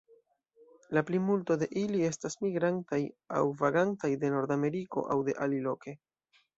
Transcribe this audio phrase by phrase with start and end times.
[0.97, 3.01] La plimulto de ili estas migrantaj
[3.39, 6.01] aŭ vagantaj de Nordameriko aŭ de aliloke.